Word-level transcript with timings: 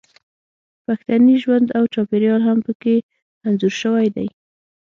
پښتني 0.85 1.35
ژوند 1.43 1.67
او 1.77 1.83
چاپیریال 1.93 2.41
هم 2.47 2.57
پکې 2.65 2.95
انځور 3.47 3.73
شوی 3.81 4.07
دی 4.15 4.27